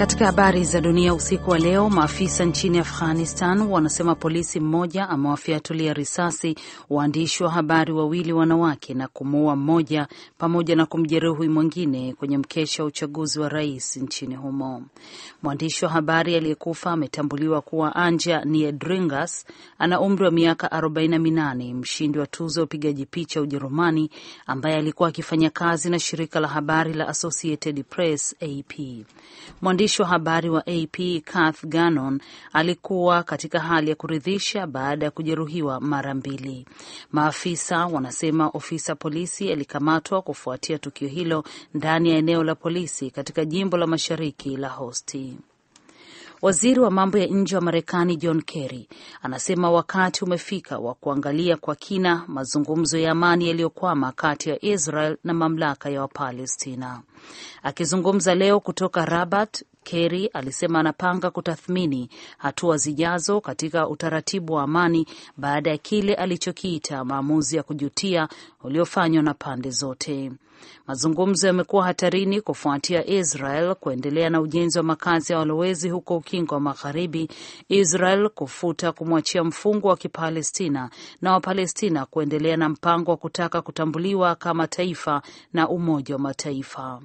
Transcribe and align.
Katika 0.00 0.26
habari 0.26 0.64
za 0.64 0.80
dunia 0.80 1.14
usiku 1.14 1.50
wa 1.50 1.58
leo, 1.58 1.90
maafisa 1.90 2.44
nchini 2.44 2.78
Afghanistan 2.78 3.60
wanasema 3.62 4.14
polisi 4.14 4.60
mmoja 4.60 5.08
amewafyatulia 5.08 5.92
risasi 5.92 6.54
waandishi 6.90 7.42
wa 7.44 7.50
habari 7.50 7.92
wawili 7.92 8.32
wanawake 8.32 8.94
na 8.94 9.08
kumuua 9.08 9.56
mmoja 9.56 10.08
pamoja 10.38 10.76
na 10.76 10.86
kumjeruhi 10.86 11.48
mwingine 11.48 12.14
kwenye 12.14 12.38
mkesha 12.38 12.82
wa 12.82 12.86
uchaguzi 12.88 13.40
wa 13.40 13.48
rais 13.48 13.96
nchini 13.96 14.34
humo. 14.36 14.82
Mwandishi 15.42 15.84
wa 15.84 15.90
habari 15.90 16.34
aliyekufa 16.36 16.90
ametambuliwa 16.90 17.60
kuwa 17.60 17.96
Anja 17.96 18.44
Niedringas, 18.44 19.46
ana 19.78 20.00
umri 20.00 20.24
wa 20.24 20.30
miaka 20.30 20.66
48, 20.66 21.74
mshindi 21.74 22.18
wa 22.18 22.26
tuzo 22.26 22.60
ya 22.60 22.64
upigaji 22.64 23.06
picha 23.06 23.40
Ujerumani, 23.40 24.10
ambaye 24.46 24.76
alikuwa 24.76 25.08
akifanya 25.08 25.50
kazi 25.50 25.90
na 25.90 25.98
shirika 25.98 26.40
la 26.40 26.48
habari 26.48 26.92
la 26.94 27.08
Associated 27.08 27.84
Press 27.84 28.36
AP. 28.42 29.04
Mwandishi 29.62 29.89
wa 29.98 30.06
habari 30.06 30.50
wa 30.50 30.66
AP 30.66 31.20
Kath 31.24 31.64
Gannon 31.66 32.20
alikuwa 32.52 33.22
katika 33.22 33.60
hali 33.60 33.90
ya 33.90 33.96
kuridhisha 33.96 34.66
baada 34.66 35.04
ya 35.04 35.10
kujeruhiwa 35.10 35.80
mara 35.80 36.14
mbili. 36.14 36.66
Maafisa 37.12 37.86
wanasema 37.86 38.48
ofisa 38.48 38.94
polisi 38.94 39.52
alikamatwa 39.52 40.22
kufuatia 40.22 40.78
tukio 40.78 41.08
hilo 41.08 41.44
ndani 41.74 42.10
ya 42.10 42.16
eneo 42.16 42.44
la 42.44 42.54
polisi 42.54 43.10
katika 43.10 43.44
jimbo 43.44 43.76
la 43.76 43.86
mashariki 43.86 44.56
la 44.56 44.68
Hosti. 44.68 45.38
Waziri 46.42 46.80
wa 46.80 46.90
mambo 46.90 47.18
ya 47.18 47.26
nje 47.26 47.56
wa 47.56 47.62
Marekani 47.62 48.16
John 48.16 48.42
Kerry 48.42 48.88
anasema 49.22 49.70
wakati 49.70 50.24
umefika 50.24 50.78
wa 50.78 50.94
kuangalia 50.94 51.56
kwa 51.56 51.74
kina 51.76 52.24
mazungumzo 52.28 52.98
ya 52.98 53.10
amani 53.10 53.48
yaliyokwama 53.48 54.12
kati 54.12 54.50
ya 54.50 54.64
Israel 54.64 55.16
na 55.24 55.34
mamlaka 55.34 55.90
ya 55.90 56.00
Wapalestina. 56.00 57.02
Akizungumza 57.62 58.34
leo 58.34 58.60
kutoka 58.60 59.04
Rabat, 59.04 59.64
Kerry 59.84 60.26
alisema 60.26 60.80
anapanga 60.80 61.30
kutathmini 61.30 62.08
hatua 62.38 62.76
zijazo 62.76 63.40
katika 63.40 63.88
utaratibu 63.88 64.52
wa 64.52 64.62
amani 64.62 65.06
baada 65.36 65.70
ya 65.70 65.78
kile 65.78 66.14
alichokiita 66.14 67.04
maamuzi 67.04 67.56
ya 67.56 67.62
kujutia 67.62 68.28
uliofanywa 68.64 69.22
na 69.22 69.34
pande 69.34 69.70
zote. 69.70 70.32
Mazungumzo 70.86 71.46
yamekuwa 71.46 71.84
hatarini 71.84 72.40
kufuatia 72.40 73.06
Israel 73.06 73.74
kuendelea 73.74 74.30
na 74.30 74.40
ujenzi 74.40 74.78
wa 74.78 74.84
makazi 74.84 75.32
ya 75.32 75.38
walowezi 75.38 75.90
huko 75.90 76.16
Ukingo 76.16 76.54
wa 76.54 76.60
Magharibi, 76.60 77.28
Israel 77.68 78.28
kufuta 78.28 78.92
kumwachia 78.92 79.44
mfungwa 79.44 79.90
wa 79.90 79.96
Kipalestina 79.96 80.90
na 81.22 81.32
Wapalestina 81.32 82.06
kuendelea 82.06 82.56
na 82.56 82.68
mpango 82.68 83.10
wa 83.10 83.16
kutaka 83.16 83.62
kutambuliwa 83.62 84.34
kama 84.34 84.66
taifa 84.66 85.22
na 85.52 85.68
Umoja 85.68 86.14
wa 86.14 86.20
Mataifa. 86.20 87.00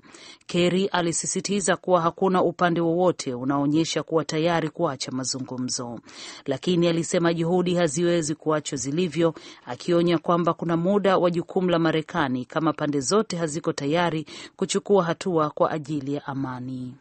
Kerry 0.48 0.86
alisisitiza 0.88 1.76
kuwa 1.76 2.02
hakuna 2.02 2.44
upande 2.44 2.82
wowote 2.82 3.34
unaonyesha 3.34 4.04
kuwa 4.04 4.26
tayari 4.26 4.70
kuacha 4.70 5.12
mazungumzo, 5.12 6.00
lakini 6.46 6.88
alisema 6.88 7.34
juhudi 7.34 7.76
haziwezi 7.76 8.36
kuachwa 8.36 8.78
zilivyo, 8.78 9.34
akionya 9.66 10.18
kwamba 10.18 10.54
kuna 10.54 10.78
muda 10.78 11.18
wa 11.18 11.32
jukumu 11.32 11.70
la 11.70 11.80
Marekani 11.80 12.46
kama 12.46 12.74
pande 12.74 13.00
zote 13.00 13.38
haziko 13.46 13.74
tayari 13.74 14.26
kuchukua 14.56 15.04
hatua 15.04 15.50
kwa 15.50 15.72
ajili 15.72 16.14
ya 16.14 16.26
amani. 16.28 16.96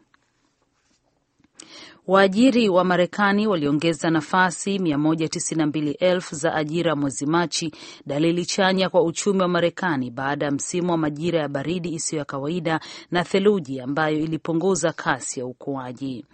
Waajiri 2.07 2.69
wa 2.69 2.83
Marekani 2.83 3.47
waliongeza 3.47 4.09
nafasi 4.09 4.77
192,000 4.77 6.35
za 6.35 6.53
ajira 6.55 6.95
mwezi 6.95 7.25
Machi, 7.25 7.71
dalili 8.05 8.45
chanya 8.45 8.89
kwa 8.89 9.03
uchumi 9.03 9.41
wa 9.41 9.47
Marekani 9.47 10.11
baada 10.11 10.45
ya 10.45 10.51
msimu 10.51 10.91
wa 10.91 10.97
majira 10.97 11.39
ya 11.39 11.47
baridi 11.47 11.89
isiyo 11.93 12.19
ya 12.19 12.25
kawaida 12.25 12.79
na 13.11 13.23
theluji 13.23 13.79
ambayo 13.81 14.19
ilipunguza 14.19 14.91
kasi 14.93 15.39
ya 15.39 15.45
ukuaji. 15.45 16.25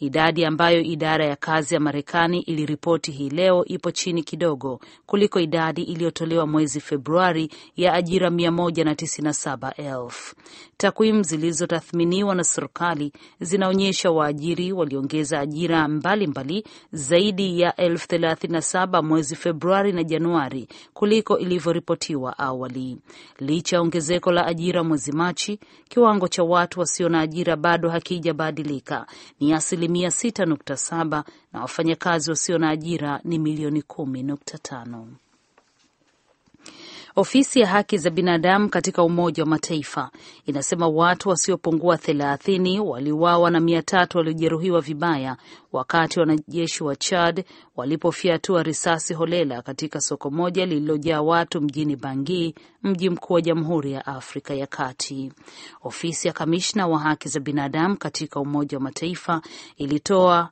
Idadi 0.00 0.44
ambayo 0.44 0.80
idara 0.80 1.24
ya 1.26 1.36
kazi 1.36 1.74
ya 1.74 1.80
Marekani 1.80 2.40
iliripoti 2.40 3.12
hii 3.12 3.30
leo 3.30 3.64
ipo 3.64 3.90
chini 3.90 4.22
kidogo 4.22 4.80
kuliko 5.06 5.40
idadi 5.40 5.82
iliyotolewa 5.82 6.46
mwezi 6.46 6.80
Februari 6.80 7.50
ya 7.76 7.92
ajira 7.94 8.30
197,000. 8.30 10.10
Takwimu 10.76 11.22
zilizotathminiwa 11.22 12.34
na 12.34 12.44
serikali 12.44 13.12
zinaonyesha 13.40 14.10
waajiri 14.10 14.72
waliongeza 14.72 15.19
ajira 15.40 15.88
mbalimbali 15.88 16.26
mbali 16.26 16.64
zaidi 16.92 17.60
ya 17.60 17.76
elfu 17.76 18.08
thelathini 18.08 18.52
na 18.52 18.62
saba 18.62 19.02
mwezi 19.02 19.36
Februari 19.36 19.92
na 19.92 20.04
Januari 20.04 20.68
kuliko 20.94 21.38
ilivyoripotiwa 21.38 22.38
awali. 22.38 22.98
Licha 23.38 23.76
ya 23.76 23.82
ongezeko 23.82 24.32
la 24.32 24.46
ajira 24.46 24.84
mwezi 24.84 25.12
Machi, 25.12 25.60
kiwango 25.88 26.28
cha 26.28 26.42
watu 26.42 26.80
wasio 26.80 27.08
na 27.08 27.20
ajira 27.20 27.56
bado 27.56 27.88
hakijabadilika, 27.90 29.06
ni 29.40 29.52
asilimia 29.52 30.08
6.7 30.08 31.22
na 31.52 31.60
wafanyakazi 31.60 32.30
wasio 32.30 32.58
na 32.58 32.68
ajira 32.70 33.20
ni 33.24 33.38
milioni 33.38 33.80
10.5. 33.80 35.04
Ofisi 37.20 37.60
ya 37.60 37.66
haki 37.66 37.98
za 37.98 38.10
binadamu 38.10 38.68
katika 38.68 39.02
Umoja 39.02 39.42
wa 39.42 39.48
Mataifa 39.48 40.10
inasema 40.46 40.88
watu 40.88 41.28
wasiopungua 41.28 41.98
thelathini 41.98 42.80
waliuawa 42.80 43.50
na 43.50 43.60
mia 43.60 43.82
tatu 43.82 44.18
waliojeruhiwa 44.18 44.80
vibaya 44.80 45.36
wakati 45.72 46.20
wanajeshi 46.20 46.84
wa 46.84 46.96
Chad 46.96 47.44
walipofyatua 47.76 48.62
risasi 48.62 49.14
holela 49.14 49.62
katika 49.62 50.00
soko 50.00 50.30
moja 50.30 50.66
lililojaa 50.66 51.20
watu 51.22 51.60
mjini 51.60 51.96
Bangui, 51.96 52.54
mji 52.82 53.10
mkuu 53.10 53.34
wa 53.34 53.40
Jamhuri 53.42 53.92
ya 53.92 54.06
Afrika 54.06 54.54
ya 54.54 54.66
Kati. 54.66 55.32
Ofisi 55.82 56.28
ya 56.28 56.34
kamishna 56.34 56.86
wa 56.86 56.98
haki 56.98 57.28
za 57.28 57.40
binadamu 57.40 57.96
katika 57.96 58.40
Umoja 58.40 58.76
wa 58.76 58.82
Mataifa 58.82 59.42
ilitoa 59.76 60.50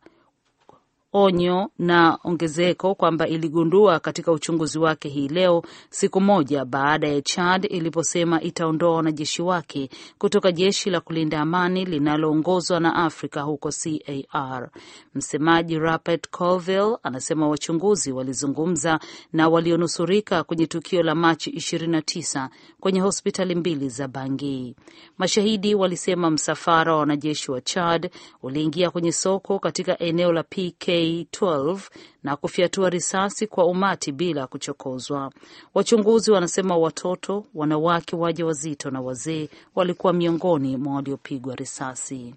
onyo 1.12 1.70
na 1.78 2.18
ongezeko 2.24 2.94
kwamba 2.94 3.28
iligundua 3.28 4.00
katika 4.00 4.32
uchunguzi 4.32 4.78
wake 4.78 5.08
hii 5.08 5.28
leo, 5.28 5.62
siku 5.90 6.20
moja 6.20 6.64
baada 6.64 7.08
ya 7.08 7.22
Chad 7.22 7.64
iliposema 7.70 8.42
itaondoa 8.42 8.94
wanajeshi 8.96 9.42
wake 9.42 9.90
kutoka 10.18 10.52
jeshi 10.52 10.90
la 10.90 11.00
kulinda 11.00 11.40
amani 11.40 11.84
linaloongozwa 11.84 12.80
na 12.80 12.94
Afrika 12.94 13.40
huko 13.42 13.70
CAR. 13.70 14.70
Msemaji 15.14 15.78
Rupert 15.78 16.30
Colville 16.30 16.96
anasema 17.02 17.48
wachunguzi 17.48 18.12
walizungumza 18.12 19.00
na 19.32 19.48
walionusurika 19.48 20.44
kwenye 20.44 20.66
tukio 20.66 21.02
la 21.02 21.14
Machi 21.14 21.50
29 21.50 22.48
kwenye 22.80 23.00
hospitali 23.00 23.54
mbili 23.54 23.88
za 23.88 24.08
Bangui. 24.08 24.76
Mashahidi 25.18 25.74
walisema 25.74 26.30
msafara 26.30 26.92
wa 26.92 26.98
wanajeshi 26.98 27.50
wa 27.50 27.60
Chad 27.60 28.10
uliingia 28.42 28.90
kwenye 28.90 29.12
soko 29.12 29.58
katika 29.58 29.98
eneo 29.98 30.32
la 30.32 30.42
PK 30.42 30.97
12 31.06 31.80
na 32.22 32.36
kufyatua 32.36 32.90
risasi 32.90 33.46
kwa 33.46 33.66
umati 33.66 34.12
bila 34.12 34.46
kuchokozwa. 34.46 35.32
Wachunguzi 35.74 36.30
wanasema 36.30 36.76
watoto, 36.76 37.44
wanawake 37.54 38.16
waja 38.16 38.46
wazito 38.46 38.90
na 38.90 39.00
wazee 39.00 39.48
walikuwa 39.74 40.12
miongoni 40.12 40.76
mwa 40.76 40.94
waliopigwa 40.94 41.54
risasi. 41.56 42.34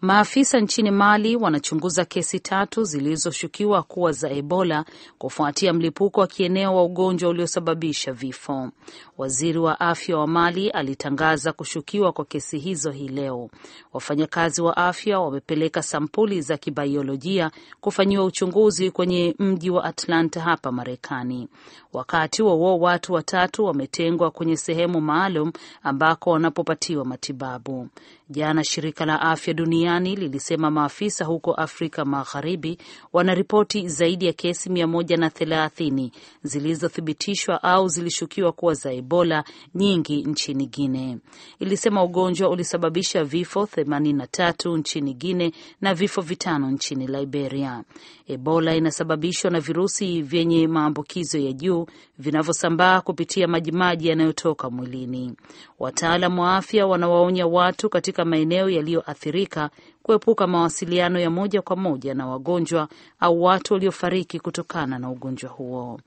Maafisa 0.00 0.60
nchini 0.60 0.90
Mali 0.90 1.36
wanachunguza 1.36 2.04
kesi 2.04 2.40
tatu 2.40 2.84
zilizoshukiwa 2.84 3.82
kuwa 3.82 4.12
za 4.12 4.30
Ebola 4.30 4.84
kufuatia 5.18 5.72
mlipuko 5.72 6.20
wa 6.20 6.26
kieneo 6.26 6.76
wa 6.76 6.84
ugonjwa 6.84 7.30
uliosababisha 7.30 8.12
vifo. 8.12 8.70
Waziri 9.18 9.58
wa 9.58 9.80
afya 9.80 10.16
wa 10.18 10.26
Mali 10.26 10.70
alitangaza 10.70 11.52
kushukiwa 11.52 12.12
kwa 12.12 12.24
kesi 12.24 12.58
hizo 12.58 12.90
hii 12.90 13.08
leo. 13.08 13.50
Wafanyakazi 13.92 14.62
wa 14.62 14.76
afya 14.76 15.20
wamepeleka 15.20 15.82
sampuli 15.82 16.40
za 16.42 16.56
kibaiolojia 16.56 17.50
kufanyiwa 17.80 18.24
uchunguzi 18.24 18.90
kwenye 18.90 19.34
mji 19.38 19.70
wa 19.70 19.84
Atlanta 19.84 20.40
hapa 20.40 20.72
Marekani. 20.72 21.48
Wakati 21.92 22.42
wauo 22.42 22.78
watu 22.78 23.12
watatu 23.12 23.64
wametengwa 23.64 24.30
kwenye 24.30 24.56
sehemu 24.56 25.00
maalum 25.00 25.52
ambako 25.82 26.30
wanapopatiwa 26.30 27.04
matibabu. 27.04 27.88
Jana 28.30 28.64
shirika 28.64 29.06
la 29.06 29.20
afya 29.20 29.54
duniani 29.54 30.16
lilisema 30.16 30.70
maafisa 30.70 31.24
huko 31.24 31.54
Afrika 31.54 32.04
Magharibi 32.04 32.78
wanaripoti 33.12 33.88
zaidi 33.88 34.26
ya 34.26 34.32
kesi 34.32 34.70
mia 34.70 34.86
moja 34.86 35.16
na 35.16 35.30
thelathini 35.30 36.12
zilizothibitishwa 36.42 37.62
au 37.62 37.88
zilishukiwa 37.88 38.52
kuwa 38.52 38.74
za 38.74 38.92
Ebola, 38.92 39.44
nyingi 39.74 40.22
nchini 40.22 40.66
Guine. 40.66 41.18
Ilisema 41.58 42.04
ugonjwa 42.04 42.48
ulisababisha 42.50 43.24
vifo 43.24 43.62
83 43.62 44.78
nchini 44.78 45.14
Guine 45.14 45.52
na 45.80 45.94
vifo 45.94 46.20
vitano 46.20 46.70
nchini 46.70 47.06
Liberia. 47.06 47.84
Ebola 48.26 48.74
inasababishwa 48.76 49.50
na 49.50 49.60
virusi 49.60 50.22
vyenye 50.22 50.68
maambukizo 50.68 51.38
ya 51.38 51.52
juu 51.52 51.86
vinavyosambaa 52.18 53.00
kupitia 53.00 53.48
majimaji 53.48 54.08
yanayotoka 54.08 54.70
mwilini. 54.70 55.34
Wataalam 55.78 56.38
wa 56.38 56.56
afya 56.56 56.86
wanawaonya 56.86 57.46
watu 57.46 57.88
katika 57.90 58.17
maeneo 58.24 58.70
yaliyoathirika 58.70 59.70
kuepuka 60.02 60.46
mawasiliano 60.46 61.18
ya 61.20 61.30
moja 61.30 61.62
kwa 61.62 61.76
moja 61.76 62.14
na 62.14 62.26
wagonjwa 62.26 62.88
au 63.20 63.42
watu 63.42 63.74
waliofariki 63.74 64.40
kutokana 64.40 64.98
na 64.98 65.10
ugonjwa 65.10 65.50
huo. 65.50 66.00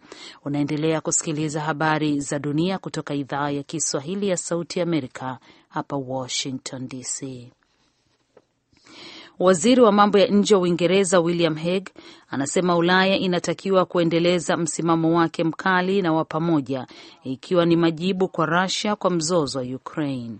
Unaendelea 0.45 1.01
kusikiliza 1.01 1.61
habari 1.61 2.19
za 2.19 2.39
dunia 2.39 2.77
kutoka 2.77 3.13
idhaa 3.13 3.49
ya 3.49 3.63
Kiswahili 3.63 4.27
ya 4.27 4.37
Sauti 4.37 4.79
ya 4.79 4.83
Amerika 4.83 5.37
hapa 5.69 5.95
Washington 5.95 6.87
DC. 6.87 7.51
Waziri 9.39 9.81
wa 9.81 9.91
mambo 9.91 10.17
ya 10.17 10.27
nje 10.27 10.55
wa 10.55 10.61
Uingereza 10.61 11.19
William 11.19 11.55
Hague 11.55 11.93
anasema 12.29 12.75
Ulaya 12.75 13.17
inatakiwa 13.17 13.85
kuendeleza 13.85 14.57
msimamo 14.57 15.17
wake 15.17 15.43
mkali 15.43 16.01
na 16.01 16.13
wa 16.13 16.25
pamoja, 16.25 16.87
ikiwa 17.23 17.65
ni 17.65 17.75
majibu 17.75 18.27
kwa 18.27 18.45
Russia 18.45 18.95
kwa 18.95 19.09
mzozo 19.11 19.59
wa 19.59 19.65
Ukraine. 19.65 20.37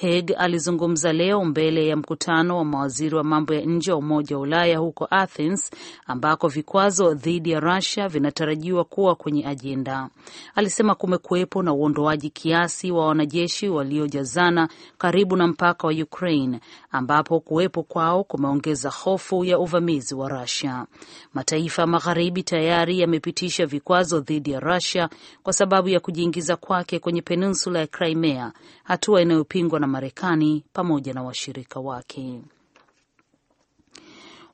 Hague 0.00 0.34
alizungumza 0.34 1.12
leo 1.12 1.44
mbele 1.44 1.86
ya 1.86 1.96
mkutano 1.96 2.56
wa 2.58 2.64
mawaziri 2.64 3.14
wa 3.16 3.24
mambo 3.24 3.54
ya 3.54 3.60
nje 3.60 3.92
wa 3.92 3.98
Umoja 3.98 4.36
wa 4.36 4.42
Ulaya 4.42 4.78
huko 4.78 5.06
Athens, 5.10 5.70
ambako 6.06 6.48
vikwazo 6.48 7.14
dhidi 7.14 7.50
ya 7.50 7.60
Russia 7.60 8.08
vinatarajiwa 8.08 8.84
kuwa 8.84 9.14
kwenye 9.14 9.46
ajenda. 9.46 10.08
Alisema 10.54 10.94
kumekuwepo 10.94 11.62
na 11.62 11.72
uondoaji 11.72 12.30
kiasi 12.30 12.90
wa 12.92 13.06
wanajeshi 13.06 13.68
waliojazana 13.68 14.68
karibu 14.98 15.36
na 15.36 15.46
mpaka 15.46 15.86
wa 15.86 15.92
Ukraine, 15.92 16.60
ambapo 16.90 17.40
kuwepo 17.40 17.82
kwao 17.82 18.24
kumeongeza 18.24 18.90
hofu 18.90 19.44
ya 19.44 19.58
uvamizi 19.58 20.14
wa 20.14 20.28
Russia. 20.28 20.86
Mataifa 21.34 21.86
magharibi 21.86 22.42
tayari 22.42 23.00
yamepitisha 23.00 23.66
vikwazo 23.66 24.20
dhidi 24.20 24.50
ya 24.50 24.60
Russia 24.60 25.08
kwa 25.42 25.52
sababu 25.52 25.88
ya 25.88 26.00
kujiingiza 26.00 26.56
kwake 26.56 26.98
kwenye 26.98 27.22
peninsula 27.22 27.78
ya 27.78 27.86
Crimea, 27.86 28.52
hatua 28.84 29.22
inayopingwa 29.22 29.81
na 29.82 29.86
Marekani 29.88 30.64
pamoja 30.72 31.12
na 31.14 31.22
washirika 31.22 31.80
wake. 31.80 32.40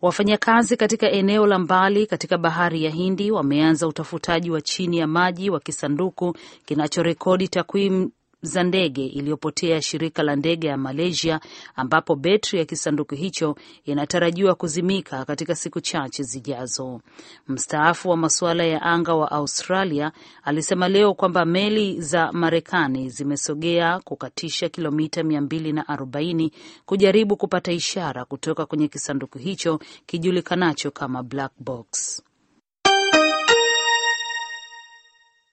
Wafanyakazi 0.02 0.76
katika 0.76 1.10
eneo 1.10 1.46
la 1.46 1.58
mbali 1.58 2.06
katika 2.06 2.38
bahari 2.38 2.84
ya 2.84 2.90
Hindi 2.90 3.30
wameanza 3.30 3.86
utafutaji 3.88 4.50
wa 4.50 4.60
chini 4.60 4.98
ya 4.98 5.06
maji 5.06 5.50
wa 5.50 5.60
kisanduku 5.60 6.36
kinachorekodi 6.64 7.48
takwimu 7.48 8.10
za 8.42 8.62
ndege 8.62 9.06
iliyopotea 9.06 9.82
shirika 9.82 10.22
la 10.22 10.36
ndege 10.36 10.66
ya 10.66 10.76
Malaysia, 10.76 11.40
ambapo 11.76 12.16
betri 12.16 12.58
ya 12.58 12.64
kisanduku 12.64 13.14
hicho 13.14 13.56
inatarajiwa 13.84 14.54
kuzimika 14.54 15.24
katika 15.24 15.54
siku 15.54 15.80
chache 15.80 16.22
zijazo. 16.22 17.00
Mstaafu 17.48 18.08
wa 18.10 18.16
masuala 18.16 18.64
ya 18.64 18.82
anga 18.82 19.14
wa 19.14 19.30
Australia 19.30 20.12
alisema 20.44 20.88
leo 20.88 21.14
kwamba 21.14 21.44
meli 21.44 22.00
za 22.00 22.32
Marekani 22.32 23.10
zimesogea 23.10 24.00
kukatisha 24.00 24.68
kilomita 24.68 25.22
240 25.22 26.50
kujaribu 26.86 27.36
kupata 27.36 27.72
ishara 27.72 28.24
kutoka 28.24 28.66
kwenye 28.66 28.88
kisanduku 28.88 29.38
hicho 29.38 29.80
kijulikanacho 30.06 30.90
kama 30.90 31.22
black 31.22 31.52
box. 31.58 32.22